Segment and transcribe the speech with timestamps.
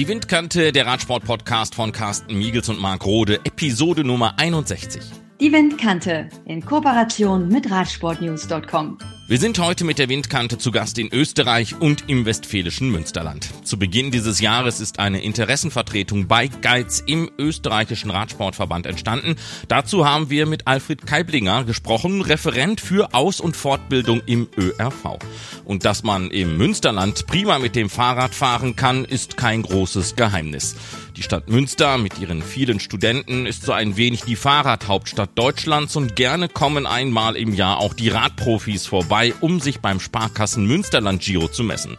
[0.00, 5.02] Die Windkante, der Radsport-Podcast von Carsten Miegels und Marc Rode, Episode Nummer 61.
[5.38, 8.96] Die Windkante in Kooperation mit Radsportnews.com.
[9.30, 13.48] Wir sind heute mit der Windkante zu Gast in Österreich und im westfälischen Münsterland.
[13.64, 19.36] Zu Beginn dieses Jahres ist eine Interessenvertretung Bike Guides im österreichischen Radsportverband entstanden.
[19.68, 25.20] Dazu haben wir mit Alfred Keiblinger gesprochen, Referent für Aus- und Fortbildung im ÖRV.
[25.64, 30.74] Und dass man im Münsterland prima mit dem Fahrrad fahren kann, ist kein großes Geheimnis.
[31.16, 36.14] Die Stadt Münster mit ihren vielen Studenten ist so ein wenig die Fahrradhauptstadt Deutschlands und
[36.14, 41.48] gerne kommen einmal im Jahr auch die Radprofis vorbei, um sich beim Sparkassen Münsterland Giro
[41.48, 41.96] zu messen.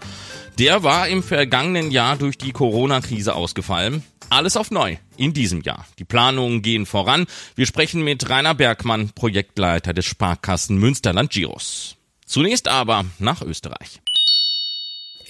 [0.60, 4.04] Der war im vergangenen Jahr durch die Corona-Krise ausgefallen.
[4.30, 5.86] Alles auf neu in diesem Jahr.
[6.00, 7.26] Die Planungen gehen voran.
[7.56, 11.98] Wir sprechen mit Rainer Bergmann, Projektleiter des Sparkassen Münsterland Giros.
[12.26, 14.02] Zunächst aber nach Österreich.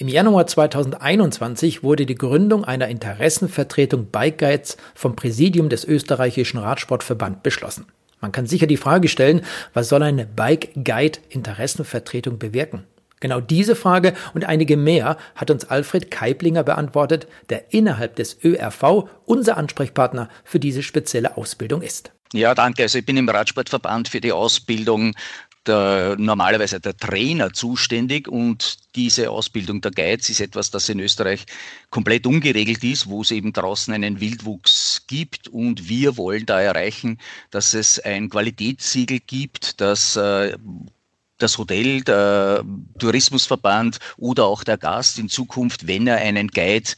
[0.02, 7.44] Im Januar 2021 wurde die Gründung einer Interessenvertretung Bike Guides vom Präsidium des österreichischen Radsportverband
[7.44, 7.86] beschlossen.
[8.20, 9.42] Man kann sicher die Frage stellen,
[9.74, 12.82] was soll eine Bike Guide Interessenvertretung bewirken?
[13.20, 19.08] Genau diese Frage und einige mehr hat uns Alfred Keiblinger beantwortet, der innerhalb des ÖRV
[19.24, 22.10] unser Ansprechpartner für diese spezielle Ausbildung ist.
[22.32, 22.82] Ja, danke.
[22.82, 25.14] Also ich bin im Radsportverband für die Ausbildung
[25.66, 31.46] der, normalerweise der Trainer zuständig und diese Ausbildung der Guides ist etwas, das in Österreich
[31.90, 37.18] komplett ungeregelt ist, wo es eben draußen einen Wildwuchs gibt und wir wollen da erreichen,
[37.50, 40.56] dass es ein Qualitätssiegel gibt, das äh,
[41.38, 42.64] das Hotel, der
[42.98, 46.90] Tourismusverband oder auch der Gast in Zukunft, wenn er einen Guide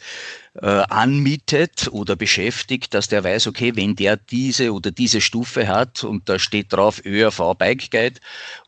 [0.61, 6.05] äh, anmietet oder beschäftigt, dass der weiß, okay, wenn der diese oder diese Stufe hat
[6.05, 8.21] und da steht drauf ÖRV Bike Guide,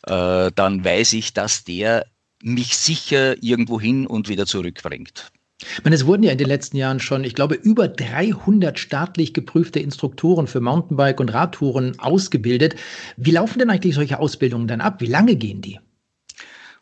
[0.06, 2.06] äh, dann weiß ich, dass der
[2.42, 5.30] mich sicher irgendwo hin und wieder zurückbringt.
[5.62, 9.32] Ich meine, es wurden ja in den letzten Jahren schon, ich glaube, über 300 staatlich
[9.32, 12.76] geprüfte Instruktoren für Mountainbike und Radtouren ausgebildet.
[13.16, 15.00] Wie laufen denn eigentlich solche Ausbildungen dann ab?
[15.00, 15.80] Wie lange gehen die?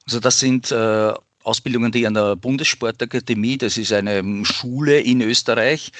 [0.07, 1.13] Also das sind äh,
[1.45, 5.93] Ausbildungen, die an der Bundessportakademie, das ist eine Schule in Österreich,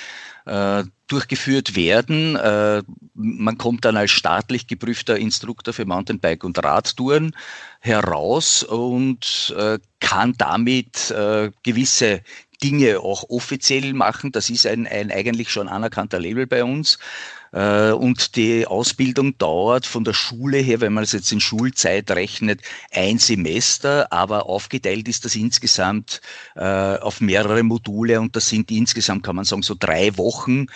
[0.47, 2.37] äh, durchgeführt werden.
[2.37, 2.83] Äh,
[3.15, 7.35] man kommt dann als staatlich geprüfter Instruktor für Mountainbike und Radtouren
[7.81, 11.15] heraus und äh, kann damit
[11.63, 12.23] gewisse
[12.63, 14.33] Dinge auch offiziell machen.
[14.33, 16.99] Das ist ein, ein eigentlich schon anerkannter Label bei uns.
[17.55, 22.11] Äh, und die Ausbildung dauert von der Schule her, wenn man es jetzt in Schulzeit
[22.11, 26.21] rechnet, ein Semester, aber aufgeteilt ist das insgesamt
[26.57, 30.67] äh, auf mehrere Module und das sind insgesamt, kann man sagen, so drei Wochen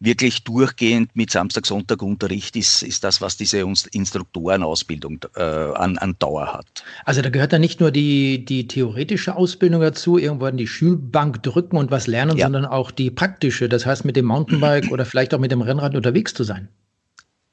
[0.00, 6.84] wirklich durchgehend mit Samstag-Sonntag-Unterricht ist, ist das, was diese Instruktorenausbildung äh, an, an Dauer hat.
[7.04, 11.42] Also da gehört dann nicht nur die, die theoretische Ausbildung dazu, irgendwo in die Schulbank
[11.42, 12.46] drücken und was lernen, ja.
[12.46, 15.94] sondern auch die praktische, das heißt mit dem Mountainbike oder vielleicht auch mit dem Rennrad
[15.94, 16.68] unterwegs zu sein.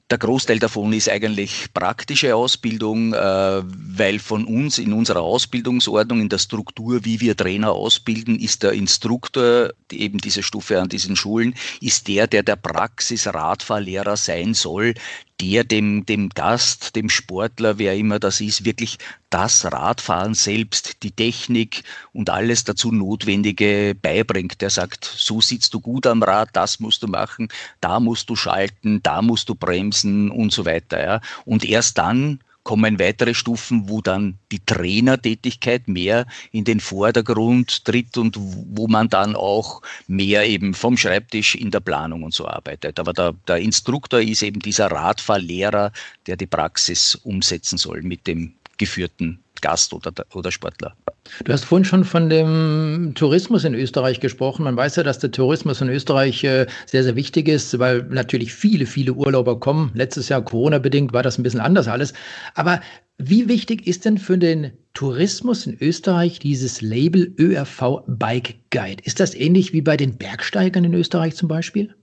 [0.09, 6.29] Der Großteil davon ist eigentlich praktische Ausbildung, äh, weil von uns in unserer Ausbildungsordnung, in
[6.29, 11.55] der Struktur, wie wir Trainer ausbilden, ist der Instruktor, eben diese Stufe an diesen Schulen,
[11.81, 14.93] ist der, der der Praxis-Radfahrlehrer sein soll,
[15.39, 18.97] der dem, dem Gast, dem Sportler, wer immer das ist, wirklich
[19.29, 21.83] das Radfahren selbst, die Technik
[22.13, 24.61] und alles dazu Notwendige beibringt.
[24.61, 27.49] Der sagt, so sitzt du gut am Rad, das musst du machen,
[27.81, 31.03] da musst du schalten, da musst du bremsen und so weiter.
[31.03, 31.21] Ja.
[31.45, 38.17] Und erst dann kommen weitere Stufen, wo dann die Trainertätigkeit mehr in den Vordergrund tritt
[38.17, 42.99] und wo man dann auch mehr eben vom Schreibtisch in der Planung und so arbeitet.
[42.99, 45.93] Aber der, der Instruktor ist eben dieser Radfahrlehrer,
[46.25, 50.95] der die Praxis umsetzen soll mit dem geführten Gast oder, oder Sportler.
[51.43, 54.63] Du hast vorhin schon von dem Tourismus in Österreich gesprochen.
[54.63, 58.53] Man weiß ja, dass der Tourismus in Österreich äh, sehr, sehr wichtig ist, weil natürlich
[58.53, 59.91] viele, viele Urlauber kommen.
[59.93, 62.13] Letztes Jahr Corona-bedingt war das ein bisschen anders alles.
[62.55, 62.81] Aber
[63.17, 69.03] wie wichtig ist denn für den Tourismus in Österreich dieses Label ÖRV Bike Guide?
[69.03, 71.95] Ist das ähnlich wie bei den Bergsteigern in Österreich zum Beispiel?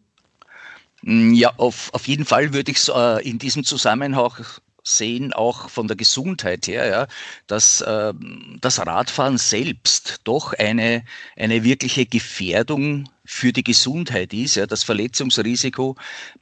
[1.06, 4.44] Ja, auf, auf jeden Fall würde ich es äh, in diesem Zusammenhang
[4.84, 7.06] sehen, auch von der Gesundheit her, ja,
[7.46, 8.12] dass äh,
[8.60, 11.04] das Radfahren selbst doch eine,
[11.36, 15.96] eine wirkliche Gefährdung für die Gesundheit ist, ja, das Verletzungsrisiko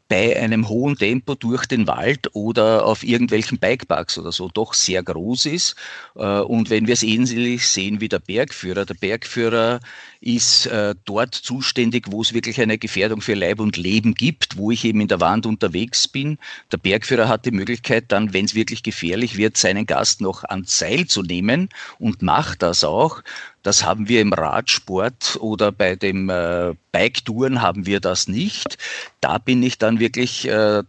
[0.08, 5.02] bei einem hohen Tempo durch den Wald oder auf irgendwelchen Bikeparks oder so doch sehr
[5.02, 5.76] groß ist.
[6.17, 9.81] Äh, und wenn wir es ähnlich sehen wie der Bergführer, der Bergführer
[10.20, 14.70] ist äh, dort zuständig, wo es wirklich eine Gefährdung für Leib und Leben gibt, wo
[14.70, 16.38] ich eben in der Wand unterwegs bin.
[16.70, 20.79] Der Bergführer hat die Möglichkeit dann, wenn es wirklich gefährlich wird, seinen Gast noch ans
[20.79, 21.69] Seil zu nehmen
[21.99, 23.23] und macht das auch.
[23.62, 28.78] Das haben wir im Radsport oder bei dem äh, Bike-Touren haben wir das nicht.
[29.20, 30.82] Da bin ich dann wirklich äh,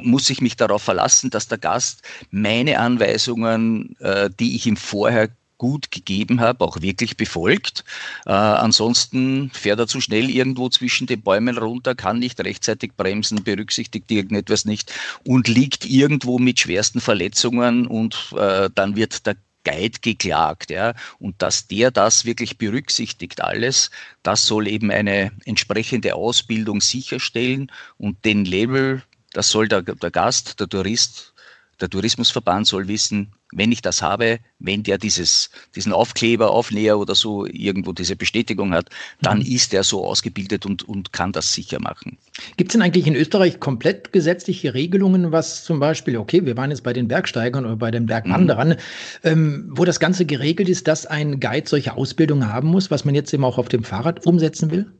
[0.00, 5.30] muss ich mich darauf verlassen, dass der Gast meine Anweisungen, äh, die ich ihm vorher
[5.58, 7.84] gut gegeben habe, auch wirklich befolgt.
[8.26, 13.42] Äh, ansonsten fährt er zu schnell irgendwo zwischen den Bäumen runter, kann nicht rechtzeitig bremsen,
[13.42, 14.92] berücksichtigt irgendetwas nicht
[15.24, 19.36] und liegt irgendwo mit schwersten Verletzungen und äh, dann wird der
[19.66, 20.70] Guide geklagt.
[20.70, 20.94] Ja?
[21.18, 23.90] Und dass der das wirklich berücksichtigt alles,
[24.22, 29.02] das soll eben eine entsprechende Ausbildung sicherstellen und den Level,
[29.32, 31.34] das soll der, der Gast, der Tourist
[31.80, 37.14] der Tourismusverband soll wissen, wenn ich das habe, wenn der dieses, diesen Aufkleber, Aufnäher oder
[37.14, 38.90] so irgendwo diese Bestätigung hat,
[39.20, 39.46] dann mhm.
[39.46, 42.18] ist er so ausgebildet und, und kann das sicher machen.
[42.56, 46.70] Gibt es denn eigentlich in Österreich komplett gesetzliche Regelungen, was zum Beispiel, okay, wir waren
[46.70, 48.76] jetzt bei den Bergsteigern oder bei den Bergwanderern, mhm.
[49.22, 53.14] ähm, wo das Ganze geregelt ist, dass ein Guide solche Ausbildungen haben muss, was man
[53.14, 54.92] jetzt eben auch auf dem Fahrrad umsetzen will?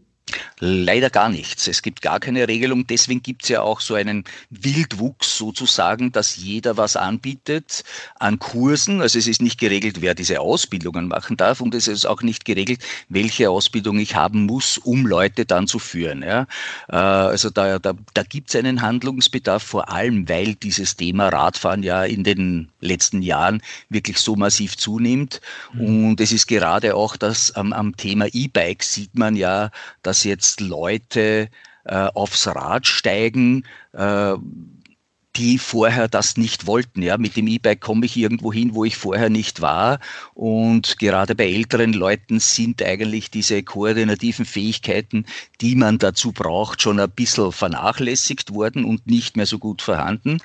[0.59, 1.69] Leider gar nichts.
[1.69, 2.87] Es gibt gar keine Regelung.
[2.87, 7.85] Deswegen gibt es ja auch so einen Wildwuchs sozusagen, dass jeder was anbietet
[8.19, 9.03] an Kursen.
[9.03, 12.47] Also es ist nicht geregelt, wer diese Ausbildungen machen darf und es ist auch nicht
[12.47, 16.23] geregelt, welche Ausbildung ich haben muss, um Leute dann zu führen.
[16.23, 16.47] Ja.
[16.89, 21.83] Äh, also da, da, da gibt es einen Handlungsbedarf, vor allem weil dieses Thema Radfahren
[21.83, 23.61] ja in den letzten Jahren
[23.91, 25.43] wirklich so massiv zunimmt.
[25.75, 26.07] Mhm.
[26.07, 29.71] Und es ist gerade auch das am, am Thema E-Bike sieht man ja,
[30.03, 31.49] dass jetzt Leute
[31.85, 34.35] äh, aufs Rad steigen, äh,
[35.37, 37.03] die vorher das nicht wollten.
[37.03, 40.01] Ja, mit dem E-Bike komme ich irgendwo hin, wo ich vorher nicht war.
[40.35, 45.27] Und gerade bei älteren Leuten sind eigentlich diese koordinativen Fähigkeiten,
[45.61, 50.39] die man dazu braucht, schon ein bisschen vernachlässigt worden und nicht mehr so gut vorhanden.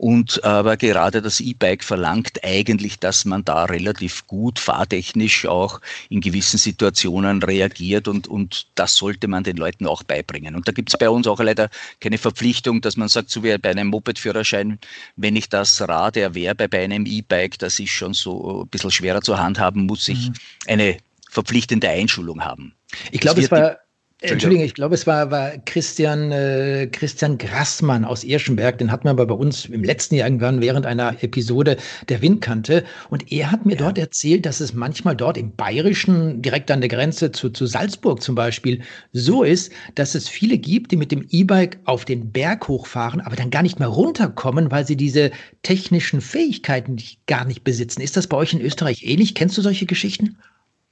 [0.00, 6.22] Und aber gerade das E-Bike verlangt eigentlich, dass man da relativ gut fahrtechnisch auch in
[6.22, 10.56] gewissen Situationen reagiert und, und das sollte man den Leuten auch beibringen.
[10.56, 11.68] Und da gibt es bei uns auch leider
[12.00, 14.78] keine Verpflichtung, dass man sagt, so wie bei einem Moped-Führerschein,
[15.16, 19.20] wenn ich das Rad erwerbe bei einem E-Bike, das ist schon so ein bisschen schwerer
[19.20, 20.34] zu handhaben, muss ich mhm.
[20.66, 20.96] eine
[21.30, 22.74] verpflichtende Einschulung haben.
[23.12, 23.76] Ich glaube, es war
[24.22, 29.12] Entschuldigung, ich glaube, es war, war Christian, äh, Christian Grassmann aus Irschenberg, den hat man
[29.12, 31.78] aber bei uns im letzten Jahr irgendwann während einer Episode
[32.10, 32.84] der Windkante.
[33.08, 33.78] Und er hat mir ja.
[33.78, 38.22] dort erzählt, dass es manchmal dort im Bayerischen, direkt an der Grenze zu, zu Salzburg
[38.22, 38.82] zum Beispiel,
[39.12, 43.36] so ist, dass es viele gibt, die mit dem E-Bike auf den Berg hochfahren, aber
[43.36, 45.30] dann gar nicht mehr runterkommen, weil sie diese
[45.62, 48.02] technischen Fähigkeiten gar nicht besitzen.
[48.02, 49.34] Ist das bei euch in Österreich ähnlich?
[49.34, 50.36] Kennst du solche Geschichten?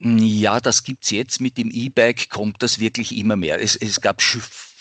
[0.01, 1.41] Ja, das gibt's jetzt.
[1.41, 3.61] Mit dem E-Bike kommt das wirklich immer mehr.
[3.61, 4.21] Es, es gab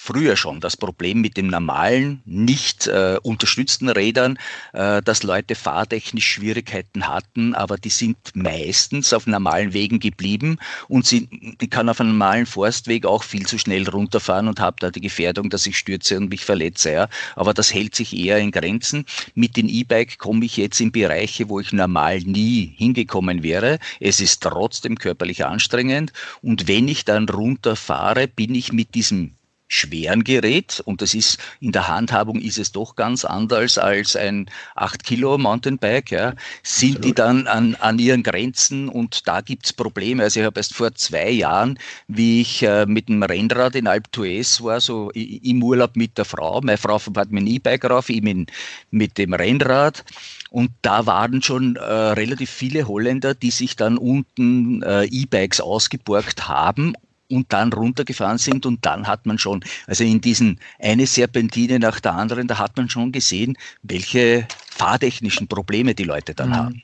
[0.08, 4.38] früher schon das Problem mit den normalen, nicht äh, unterstützten Rädern,
[4.72, 10.56] äh, dass Leute fahrtechnisch Schwierigkeiten hatten, aber die sind meistens auf normalen Wegen geblieben
[10.88, 11.28] und sie,
[11.60, 15.02] ich kann auf einem normalen Forstweg auch viel zu schnell runterfahren und habe da die
[15.02, 16.90] Gefährdung, dass ich stürze und mich verletze.
[16.90, 17.08] Ja.
[17.36, 19.04] Aber das hält sich eher in Grenzen.
[19.34, 23.78] Mit dem E-Bike komme ich jetzt in Bereiche, wo ich normal nie hingekommen wäre.
[24.00, 29.37] Es ist trotzdem körperlich anstrengend und wenn ich dann runterfahre, bin ich mit diesem
[29.68, 34.50] schweren Gerät und das ist in der Handhabung ist es doch ganz anders als ein
[34.74, 37.04] 8 Kilo Mountainbike, ja, sind Absolut.
[37.04, 40.22] die dann an, an ihren Grenzen und da gibt's Probleme.
[40.22, 44.08] Also ich habe erst vor zwei Jahren, wie ich äh, mit dem Rennrad in Alp
[44.12, 48.08] d'Huez war, so im Urlaub mit der Frau, meine Frau hat mir ein E-Bike rauf,
[48.08, 48.50] ich mit,
[48.90, 50.04] mit dem Rennrad
[50.50, 56.48] und da waren schon äh, relativ viele Holländer, die sich dann unten äh, E-Bikes ausgeborgt
[56.48, 56.94] haben
[57.30, 62.00] und dann runtergefahren sind und dann hat man schon, also in diesen eine Serpentine nach
[62.00, 66.56] der anderen, da hat man schon gesehen, welche fahrtechnischen Probleme die Leute dann mhm.
[66.56, 66.82] haben.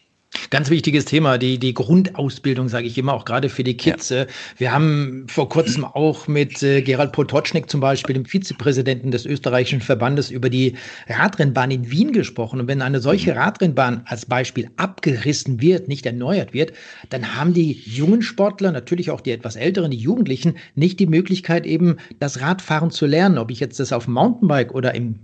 [0.51, 4.11] Ganz wichtiges Thema, die, die Grundausbildung, sage ich immer, auch gerade für die Kids.
[4.11, 4.23] Ja.
[4.23, 4.27] Äh,
[4.57, 9.81] wir haben vor kurzem auch mit äh, Gerald Potocznik zum Beispiel, dem Vizepräsidenten des österreichischen
[9.81, 10.75] Verbandes, über die
[11.09, 12.61] Radrennbahn in Wien gesprochen.
[12.61, 13.39] Und wenn eine solche mhm.
[13.39, 16.73] Radrennbahn als Beispiel abgerissen wird, nicht erneuert wird,
[17.11, 21.67] dann haben die jungen Sportler, natürlich auch die etwas älteren, die Jugendlichen, nicht die Möglichkeit
[21.67, 23.39] eben das Radfahren zu lernen.
[23.39, 25.21] Ob ich jetzt das auf Mountainbike oder im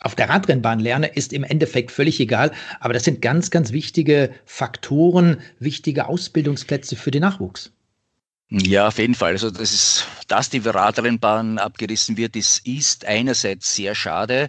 [0.00, 2.52] auf der Radrennbahn lerne, ist im Endeffekt völlig egal.
[2.80, 7.72] Aber das sind ganz, ganz wichtige Faktoren, wichtige Ausbildungsplätze für den Nachwuchs.
[8.50, 9.32] Ja, auf jeden Fall.
[9.32, 14.48] Also das ist, dass die Radrennbahn abgerissen wird, ist, ist einerseits sehr schade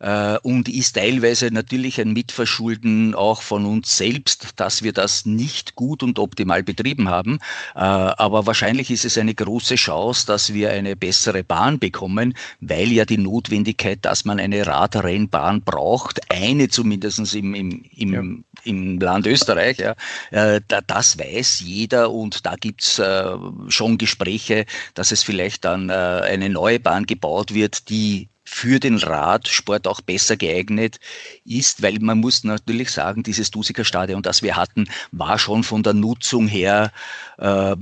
[0.00, 5.74] äh, und ist teilweise natürlich ein Mitverschulden auch von uns selbst, dass wir das nicht
[5.74, 7.38] gut und optimal betrieben haben.
[7.74, 12.92] Äh, aber wahrscheinlich ist es eine große Chance, dass wir eine bessere Bahn bekommen, weil
[12.92, 18.22] ja die Notwendigkeit, dass man eine Radrennbahn braucht, eine zumindest im, im, im, ja.
[18.64, 19.94] im Land Österreich, ja,
[20.30, 23.36] äh, da, das weiß jeder und da gibt's äh,
[23.68, 28.98] schon Gespräche, dass es vielleicht dann äh, eine neue Bahn gebaut wird, die für den
[28.98, 31.00] Radsport auch besser geeignet
[31.44, 35.82] ist, weil man muss natürlich sagen, dieses Dusiker Stadion, das wir hatten, war schon von
[35.82, 36.92] der Nutzung her
[37.38, 37.74] äh,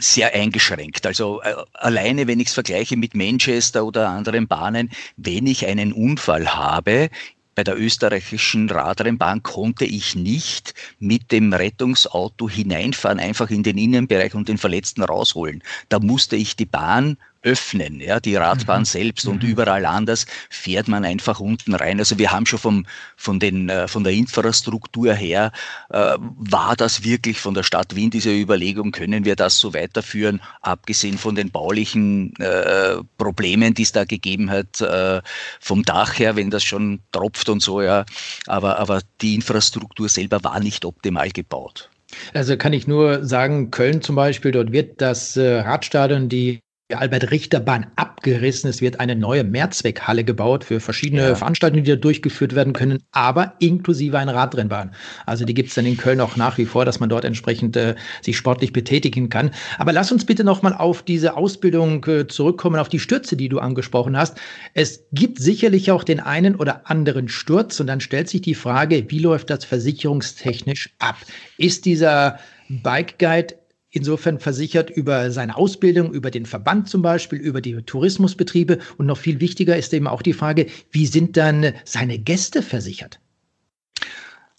[0.00, 1.04] sehr eingeschränkt.
[1.04, 5.92] Also äh, alleine, wenn ich es vergleiche mit Manchester oder anderen Bahnen, wenn ich einen
[5.92, 7.10] Unfall habe,
[7.56, 14.34] bei der österreichischen Radrennbahn konnte ich nicht mit dem Rettungsauto hineinfahren, einfach in den Innenbereich
[14.34, 15.62] und den Verletzten rausholen.
[15.88, 18.86] Da musste ich die Bahn öffnen, ja, die Radbahn mhm.
[18.86, 19.50] selbst und mhm.
[19.50, 21.98] überall anders fährt man einfach unten rein.
[21.98, 22.86] Also wir haben schon vom,
[23.16, 25.52] von, den, äh, von der Infrastruktur her,
[25.90, 30.40] äh, war das wirklich von der Stadt Wien diese Überlegung, können wir das so weiterführen,
[30.62, 35.20] abgesehen von den baulichen äh, Problemen, die es da gegeben hat, äh,
[35.60, 38.06] vom Dach her, wenn das schon tropft und so, ja.
[38.46, 41.90] Aber, aber die Infrastruktur selber war nicht optimal gebaut.
[42.32, 46.60] Also kann ich nur sagen, Köln zum Beispiel, dort wird das äh, Radstadion, die
[46.94, 48.70] Albert-Richter-Bahn abgerissen.
[48.70, 51.34] Es wird eine neue Mehrzweckhalle gebaut für verschiedene ja.
[51.34, 54.94] Veranstaltungen, die da durchgeführt werden können, aber inklusive eine Radrennbahn.
[55.26, 57.76] Also die gibt es dann in Köln auch nach wie vor, dass man dort entsprechend
[57.76, 59.50] äh, sich sportlich betätigen kann.
[59.78, 63.58] Aber lass uns bitte nochmal auf diese Ausbildung äh, zurückkommen, auf die Stürze, die du
[63.58, 64.38] angesprochen hast.
[64.74, 69.04] Es gibt sicherlich auch den einen oder anderen Sturz und dann stellt sich die Frage,
[69.08, 71.16] wie läuft das versicherungstechnisch ab?
[71.58, 73.54] Ist dieser Bike Guide
[73.94, 78.78] insofern versichert über seine Ausbildung, über den Verband zum Beispiel, über die Tourismusbetriebe.
[78.98, 83.20] Und noch viel wichtiger ist eben auch die Frage, wie sind dann seine Gäste versichert?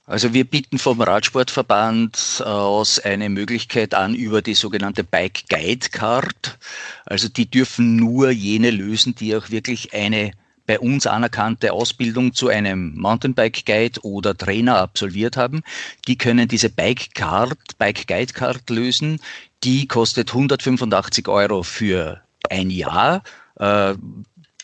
[0.08, 6.60] Also wir bieten vom Radsportverband aus eine Möglichkeit an über die sogenannte Bike Guide Card.
[7.06, 10.32] Also die dürfen nur jene lösen, die auch wirklich eine
[10.66, 15.62] bei uns anerkannte Ausbildung zu einem Mountainbike Guide oder Trainer absolviert haben.
[16.08, 19.20] Die können diese Bike Card, Bike Guide Card lösen.
[19.64, 23.24] Die kostet 185 Euro für ein Jahr.
[23.58, 23.96] Äh,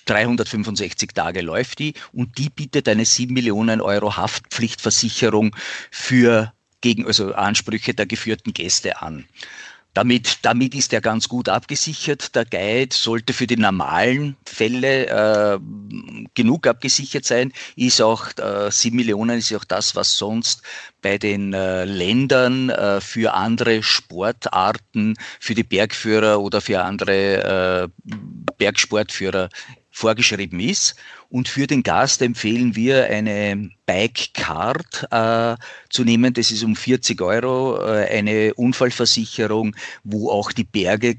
[0.05, 5.55] 365 Tage läuft die und die bietet eine 7 Millionen Euro Haftpflichtversicherung
[5.91, 9.25] für gegen also Ansprüche der geführten Gäste an.
[9.93, 12.33] Damit, damit ist er ganz gut abgesichert.
[12.33, 15.59] Der Guide sollte für die normalen Fälle äh,
[16.33, 17.51] genug abgesichert sein.
[17.75, 20.61] Ist auch äh, 7 Millionen ist auch das, was sonst
[21.01, 28.13] bei den äh, Ländern äh, für andere Sportarten, für die Bergführer oder für andere äh,
[28.57, 29.49] Bergsportführer
[29.91, 30.95] vorgeschrieben ist.
[31.31, 35.55] Und für den Gast empfehlen wir eine Bike Card äh,
[35.89, 36.33] zu nehmen.
[36.33, 39.73] Das ist um 40 Euro äh, eine Unfallversicherung,
[40.03, 41.15] wo auch die Berge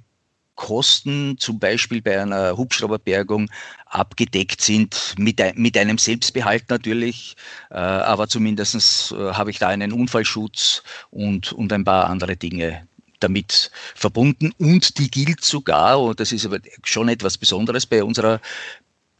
[0.54, 3.49] Kosten, zum Beispiel bei einer Hubschrauberbergung,
[3.87, 7.35] abgedeckt sind, mit, mit einem Selbstbehalt natürlich,
[7.71, 12.87] äh, aber zumindest äh, habe ich da einen Unfallschutz und, und ein paar andere Dinge
[13.23, 14.52] damit verbunden.
[14.59, 18.40] Und die gilt sogar, und das ist aber schon etwas Besonderes bei unserer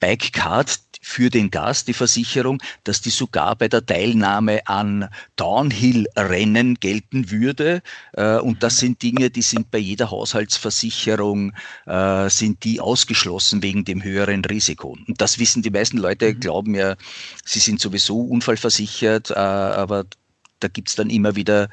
[0.03, 6.75] Bike Card für den Gast, die Versicherung, dass die sogar bei der Teilnahme an Downhill-Rennen
[6.81, 7.83] gelten würde.
[8.15, 11.53] Äh, und das sind Dinge, die sind bei jeder Haushaltsversicherung,
[11.87, 14.97] äh, sind die ausgeschlossen wegen dem höheren Risiko.
[15.07, 16.41] Und das wissen die meisten Leute, mhm.
[16.41, 16.97] glauben ja,
[17.45, 20.05] sie sind sowieso unfallversichert, äh, aber
[20.63, 21.69] da gibt's dann immer wieder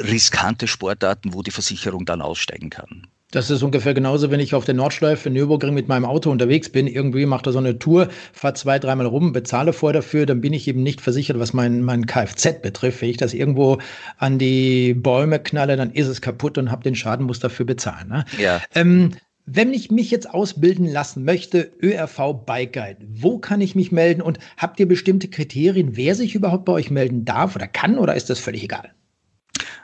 [0.00, 3.06] riskante Sportarten, wo die Versicherung dann aussteigen kann.
[3.32, 6.68] Das ist ungefähr genauso, wenn ich auf der Nordschleife in Nürburgring mit meinem Auto unterwegs
[6.68, 6.86] bin.
[6.86, 10.52] Irgendwie macht er so eine Tour, fahrt zwei, dreimal rum, bezahle vorher dafür, dann bin
[10.52, 13.02] ich eben nicht versichert, was mein, mein Kfz betrifft.
[13.02, 13.78] Wenn ich das irgendwo
[14.16, 18.08] an die Bäume knalle, dann ist es kaputt und habe den Schaden, muss dafür bezahlen.
[18.08, 18.24] Ne?
[18.38, 18.62] Ja.
[18.74, 19.10] Ähm,
[19.46, 24.20] wenn ich mich jetzt ausbilden lassen möchte, ÖRV Bike Guide, wo kann ich mich melden
[24.20, 28.16] und habt ihr bestimmte Kriterien, wer sich überhaupt bei euch melden darf oder kann oder
[28.16, 28.92] ist das völlig egal?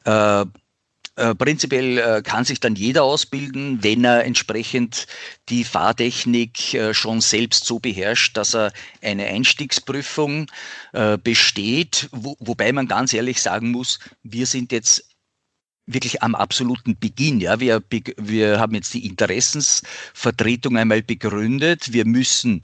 [0.04, 0.44] Äh,
[1.14, 5.06] äh, prinzipiell äh, kann sich dann jeder ausbilden, wenn er entsprechend
[5.50, 10.50] die Fahrtechnik äh, schon selbst so beherrscht, dass er eine Einstiegsprüfung
[10.94, 15.11] äh, besteht, wo, wobei man ganz ehrlich sagen muss, wir sind jetzt
[15.86, 17.40] wirklich am absoluten Beginn.
[17.40, 17.82] Ja, wir,
[18.16, 21.92] wir haben jetzt die Interessensvertretung einmal begründet.
[21.92, 22.62] Wir müssen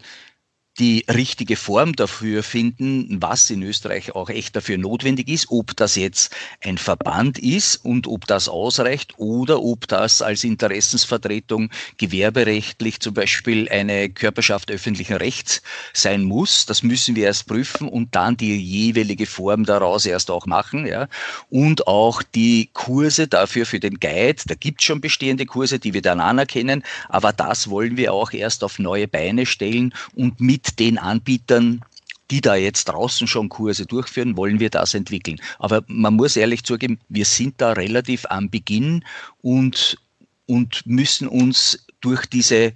[0.78, 5.97] die richtige Form dafür finden, was in Österreich auch echt dafür notwendig ist, ob das
[5.97, 13.14] jetzt ein Verband ist und ob das ausreicht oder ob das als Interessensvertretung gewerberechtlich zum
[13.14, 16.66] Beispiel eine Körperschaft öffentlichen Rechts sein muss.
[16.66, 20.87] Das müssen wir erst prüfen und dann die jeweilige Form daraus erst auch machen.
[20.87, 21.08] Ja.
[21.50, 25.92] Und auch die Kurse dafür für den Guide, da gibt es schon bestehende Kurse, die
[25.92, 30.67] wir dann anerkennen, aber das wollen wir auch erst auf neue Beine stellen und mit
[30.76, 31.82] den Anbietern,
[32.30, 35.40] die da jetzt draußen schon Kurse durchführen, wollen wir das entwickeln.
[35.58, 39.04] Aber man muss ehrlich zugeben, wir sind da relativ am Beginn
[39.40, 39.98] und,
[40.46, 42.75] und müssen uns durch diese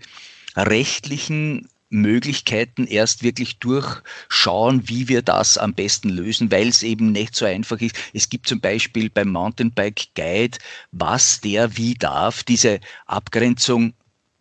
[0.56, 7.36] rechtlichen Möglichkeiten erst wirklich durchschauen, wie wir das am besten lösen, weil es eben nicht
[7.36, 7.96] so einfach ist.
[8.14, 10.58] Es gibt zum Beispiel beim Mountainbike Guide,
[10.90, 12.42] was der wie darf.
[12.44, 13.92] Diese Abgrenzung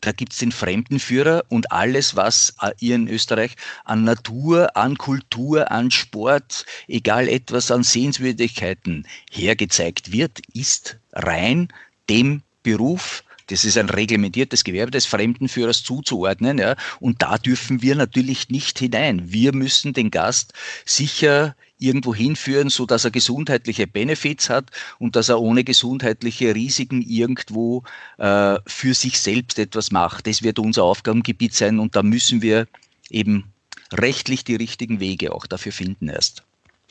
[0.01, 3.55] da gibt's den Fremdenführer und alles, was ihr in Österreich
[3.86, 11.70] an Natur, an Kultur, an Sport, egal etwas an Sehenswürdigkeiten hergezeigt wird, ist rein
[12.10, 16.58] dem Beruf das ist ein reglementiertes Gewerbe des Fremdenführers zuzuordnen.
[16.58, 19.34] Ja, und da dürfen wir natürlich nicht hinein.
[19.34, 20.53] Wir müssen den Gast
[20.86, 24.69] sicher irgendwo hinführen, so dass er gesundheitliche Benefits hat
[25.00, 27.83] und dass er ohne gesundheitliche Risiken irgendwo
[28.17, 30.27] äh, für sich selbst etwas macht.
[30.27, 32.67] Das wird unser Aufgabengebiet sein und da müssen wir
[33.09, 33.51] eben
[33.91, 36.43] rechtlich die richtigen Wege auch dafür finden erst.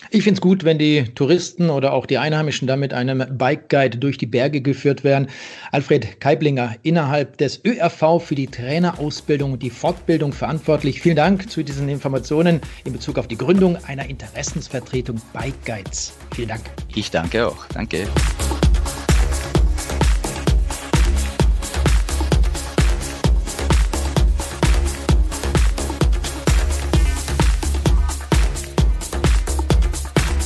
[0.09, 3.69] Ich finde es gut, wenn die Touristen oder auch die Einheimischen da mit einem Bike
[3.69, 5.29] Guide durch die Berge geführt werden.
[5.73, 11.01] Alfred Keiblinger, innerhalb des ÖRV für die Trainerausbildung und die Fortbildung verantwortlich.
[11.01, 16.15] Vielen Dank zu diesen Informationen in Bezug auf die Gründung einer Interessensvertretung Bike Guides.
[16.35, 16.63] Vielen Dank.
[16.95, 17.67] Ich danke auch.
[17.75, 18.09] Danke.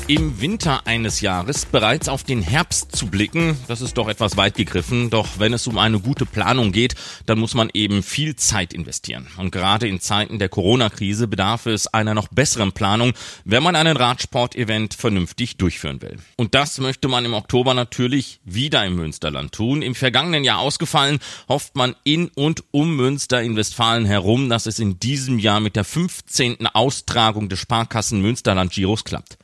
[0.06, 4.54] Im Winter eines Jahres bereits auf den Herbst zu blicken, das ist doch etwas weit
[4.54, 5.08] gegriffen.
[5.08, 6.94] Doch wenn es um eine gute Planung geht,
[7.24, 9.28] dann muss man eben viel Zeit investieren.
[9.38, 13.14] Und gerade in Zeiten der Corona-Krise bedarf es einer noch besseren Planung,
[13.46, 16.18] wenn man einen Radsport-Event vernünftig durchführen will.
[16.36, 19.80] Und das möchte man im Oktober natürlich wieder im Münsterland tun.
[19.80, 21.18] Im vergangenen Jahr ausgefallen,
[21.48, 25.76] hofft man in und um Münster in Westfalen herum, dass es in diesem Jahr mit
[25.76, 26.66] der 15.
[26.66, 29.38] Austragung des Sparkassen Münsterland Giros klappt.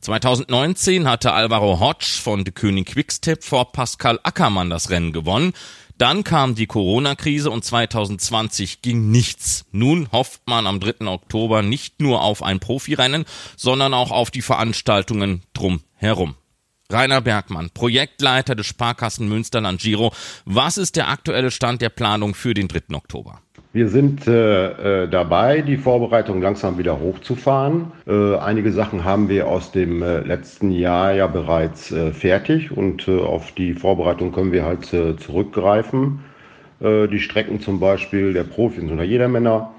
[0.00, 5.52] 2019 hatte Alvaro Hodge von De König Quickstep vor Pascal Ackermann das Rennen gewonnen.
[5.98, 9.66] Dann kam die Corona-Krise und 2020 ging nichts.
[9.72, 11.06] Nun hofft man am 3.
[11.06, 16.34] Oktober nicht nur auf ein Profirennen, sondern auch auf die Veranstaltungen drum herum.
[16.90, 20.12] Rainer Bergmann, Projektleiter des Sparkassen Münsterland Giro.
[20.44, 22.94] Was ist der aktuelle Stand der Planung für den 3.
[22.94, 23.40] Oktober?
[23.72, 27.92] Wir sind äh, äh, dabei, die Vorbereitung langsam wieder hochzufahren.
[28.08, 33.08] Äh, einige Sachen haben wir aus dem äh, letzten Jahr ja bereits äh, fertig und
[33.08, 36.20] auf die Vorbereitung können wir halt zurückgreifen.
[36.82, 39.70] die Strecken zum Beispiel der Profis und der Jedermänner.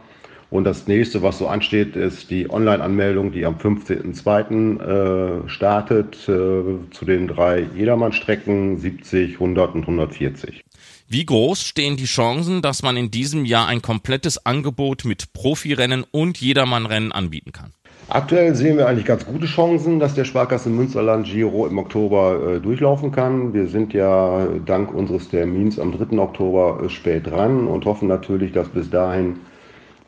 [0.52, 5.48] Und das nächste, was so ansteht, ist die Online-Anmeldung, die am 15.02.
[5.48, 10.64] startet zu den drei Jedermann-Strecken 70, 100 und 140.
[11.08, 16.06] Wie groß stehen die Chancen, dass man in diesem Jahr ein komplettes Angebot mit Profirennen
[16.10, 17.72] und Jedermannrennen anbieten kann?
[18.08, 22.60] Aktuell sehen wir eigentlich ganz gute Chancen, dass der Sparkassen Münsterland Giro im Oktober äh,
[22.60, 23.54] durchlaufen kann.
[23.54, 26.18] Wir sind ja dank unseres Termins am 3.
[26.18, 29.38] Oktober äh, spät dran und hoffen natürlich, dass bis dahin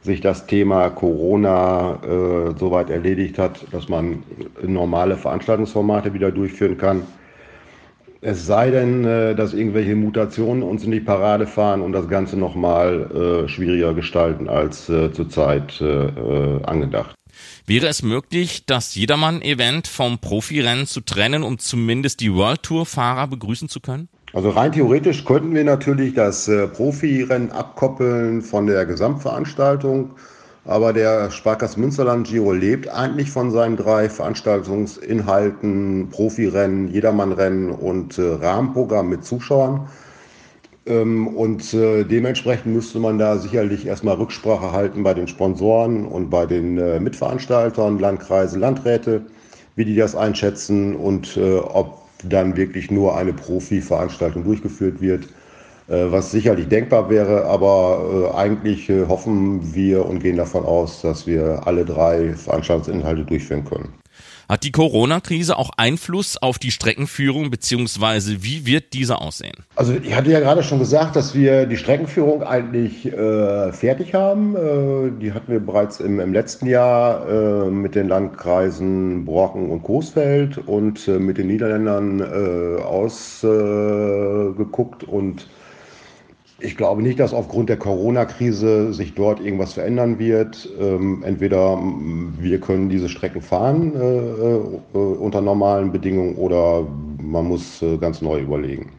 [0.04, 4.24] sich das Thema Corona äh, soweit erledigt hat, dass man
[4.62, 7.04] normale Veranstaltungsformate wieder durchführen kann.
[8.20, 12.38] Es sei denn, äh, dass irgendwelche Mutationen uns in die Parade fahren und das Ganze
[12.38, 17.16] nochmal äh, schwieriger gestalten als äh, zurzeit äh, äh, angedacht.
[17.66, 23.70] Wäre es möglich, das Jedermann-Event vom Profirennen zu trennen, um zumindest die World Tour-Fahrer begrüßen
[23.70, 24.10] zu können?
[24.34, 30.10] Also rein theoretisch könnten wir natürlich das äh, Profirennen abkoppeln von der Gesamtveranstaltung.
[30.66, 38.24] Aber der Sparkasse Münsterland Giro lebt eigentlich von seinen drei Veranstaltungsinhalten, Profirennen, Jedermannrennen und äh,
[38.24, 39.88] Rahmenprogramm mit Zuschauern.
[40.88, 46.32] Ähm, und äh, dementsprechend müsste man da sicherlich erstmal Rücksprache halten bei den Sponsoren und
[46.32, 49.22] bei den äh, Mitveranstaltern, Landkreise, Landräte,
[49.76, 55.28] wie die das einschätzen und äh, ob dann wirklich nur eine Profi-Veranstaltung durchgeführt wird
[55.88, 61.02] äh, was sicherlich denkbar wäre, aber äh, eigentlich äh, hoffen wir und gehen davon aus,
[61.02, 63.94] dass wir alle drei Veranstaltungsinhalte durchführen können.
[64.50, 69.56] Hat die Corona-Krise auch Einfluss auf die Streckenführung beziehungsweise wie wird diese aussehen?
[69.76, 74.56] Also ich hatte ja gerade schon gesagt, dass wir die Streckenführung eigentlich äh, fertig haben.
[74.56, 79.84] Äh, die hatten wir bereits im, im letzten Jahr äh, mit den Landkreisen Brocken und
[79.84, 85.48] Coesfeld und äh, mit den Niederländern äh, ausgeguckt und
[86.64, 90.70] ich glaube nicht, dass aufgrund der Corona-Krise sich dort irgendwas verändern wird.
[90.80, 91.78] Ähm, entweder
[92.40, 96.88] wir können diese Strecken fahren äh, äh, unter normalen Bedingungen oder
[97.22, 98.92] man muss äh, ganz neu überlegen.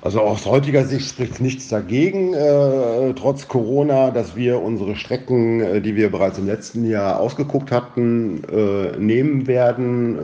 [0.00, 5.80] Also aus heutiger Sicht spricht nichts dagegen, äh, trotz Corona, dass wir unsere Strecken, äh,
[5.80, 10.18] die wir bereits im letzten Jahr ausgeguckt hatten, äh, nehmen werden.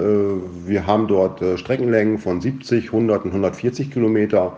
[0.66, 4.56] wir haben dort Streckenlängen von 70, 100 und 140 Kilometer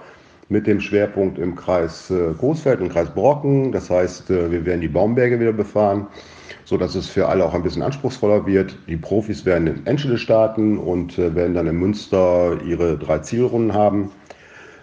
[0.50, 3.72] mit dem Schwerpunkt im Kreis äh, Großfeld und Kreis Brocken.
[3.72, 6.08] Das heißt, äh, wir werden die Baumberge wieder befahren,
[6.64, 8.76] so dass es für alle auch ein bisschen anspruchsvoller wird.
[8.88, 13.74] Die Profis werden in Enschede starten und äh, werden dann in Münster ihre drei Zielrunden
[13.74, 14.10] haben.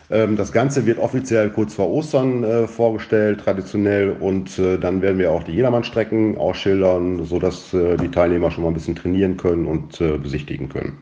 [0.09, 5.43] Ähm, das Ganze wird offiziell kurz vor Ostern vorgestellt, traditionell, und dann werden wir auch
[5.43, 10.99] die Jedermannstrecken ausschildern, sodass die Teilnehmer schon mal ein bisschen trainieren können und besichtigen können.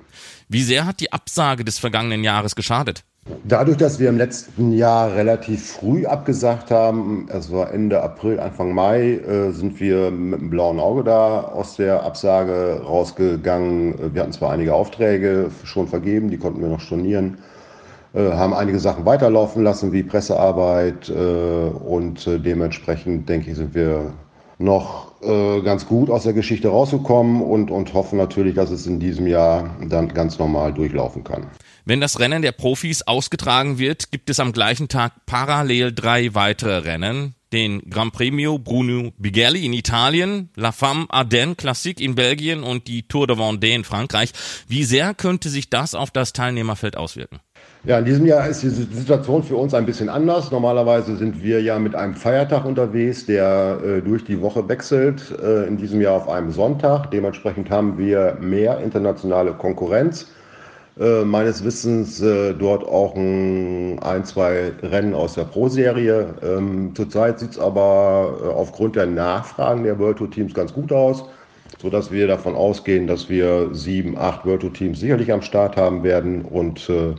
[0.49, 3.03] Wie sehr hat die Absage des vergangenen Jahres geschadet?
[3.43, 8.71] Dadurch, dass wir im letzten Jahr relativ früh abgesagt haben, es war Ende April, Anfang
[8.71, 14.13] Mai, äh, sind wir mit einem blauen Auge da aus der Absage rausgegangen.
[14.13, 17.39] Wir hatten zwar einige Aufträge schon vergeben, die konnten wir noch stornieren,
[18.13, 24.13] äh, haben einige Sachen weiterlaufen lassen, wie Pressearbeit äh, und dementsprechend, denke ich, sind wir
[24.59, 25.13] noch
[25.63, 29.71] ganz gut aus der Geschichte rausgekommen und, und hoffen natürlich, dass es in diesem Jahr
[29.89, 31.47] dann ganz normal durchlaufen kann.
[31.87, 36.79] Wenn das Rennen der Profis ausgetragen wird, gibt es am gleichen Tag parallel drei weitere
[36.79, 37.35] Rennen.
[37.53, 43.07] Den Gran Premio Bruno Bigelli in Italien, La Femme Ardennes Classique in Belgien und die
[43.07, 44.31] Tour de Vendée in Frankreich.
[44.67, 47.39] Wie sehr könnte sich das auf das Teilnehmerfeld auswirken?
[47.83, 50.49] Ja, in diesem Jahr ist die Situation für uns ein bisschen anders.
[50.49, 55.21] Normalerweise sind wir ja mit einem Feiertag unterwegs, der äh, durch die Woche wechselt.
[55.39, 57.11] Äh, in diesem Jahr auf einem Sonntag.
[57.11, 60.25] Dementsprechend haben wir mehr internationale Konkurrenz.
[60.97, 66.35] Äh, meines Wissens äh, dort auch ein, ein, zwei Rennen aus der Pro-Serie.
[66.41, 70.93] Ähm, zurzeit sieht es aber äh, aufgrund der Nachfragen der World Tour Teams ganz gut
[70.93, 71.25] aus,
[71.81, 76.01] sodass wir davon ausgehen, dass wir sieben, acht World Tour Teams sicherlich am Start haben
[76.03, 77.13] werden und äh,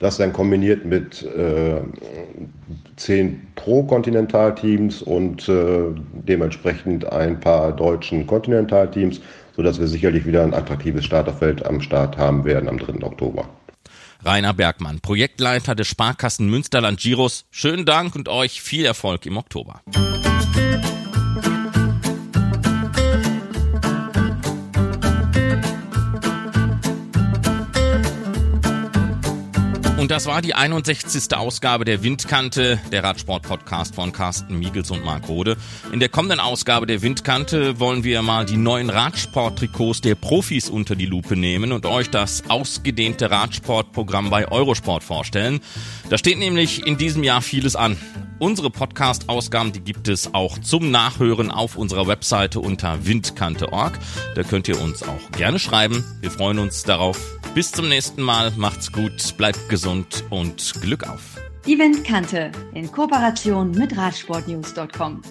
[0.00, 1.80] das dann kombiniert mit äh,
[2.96, 9.22] zehn Pro-Kontinentalteams und äh, dementsprechend ein paar deutschen Kontinentalteams
[9.56, 13.04] sodass wir sicherlich wieder ein attraktives Starterfeld am Start haben werden am 3.
[13.04, 13.48] Oktober.
[14.24, 17.44] Rainer Bergmann, Projektleiter des Sparkassen Münsterland Giros.
[17.50, 19.82] Schönen Dank und euch viel Erfolg im Oktober.
[30.04, 31.34] Und das war die 61.
[31.34, 35.56] Ausgabe der Windkante, der Radsport-Podcast von Carsten Miegels und Marc Rode.
[35.92, 40.94] In der kommenden Ausgabe der Windkante wollen wir mal die neuen Radsport-Trikots der Profis unter
[40.94, 45.60] die Lupe nehmen und euch das ausgedehnte Radsportprogramm bei Eurosport vorstellen.
[46.10, 47.96] Da steht nämlich in diesem Jahr vieles an.
[48.40, 53.98] Unsere Podcast-Ausgaben, die gibt es auch zum Nachhören auf unserer Webseite unter windkante.org.
[54.34, 56.04] Da könnt ihr uns auch gerne schreiben.
[56.20, 57.38] Wir freuen uns darauf.
[57.54, 58.52] Bis zum nächsten Mal.
[58.56, 61.38] Macht's gut, bleibt gesund und Glück auf.
[61.66, 65.22] Die Windkante in Kooperation mit Radsportnews.com.